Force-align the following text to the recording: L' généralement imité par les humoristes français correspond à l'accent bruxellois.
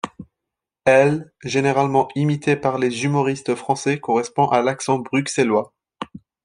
L' 0.87 1.31
généralement 1.43 2.07
imité 2.15 2.55
par 2.55 2.79
les 2.79 3.03
humoristes 3.03 3.53
français 3.53 3.99
correspond 3.99 4.47
à 4.47 4.63
l'accent 4.63 4.97
bruxellois. 4.97 5.75